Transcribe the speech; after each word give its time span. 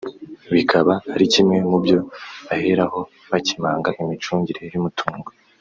bikaba 0.55 0.93
ari 1.13 1.25
kimwe 1.33 1.57
mu 1.69 1.77
byo 1.83 1.99
baheraho 2.47 2.99
bakemanga 3.31 3.89
imicungire 4.01 4.63
y’umutungo 4.73 5.29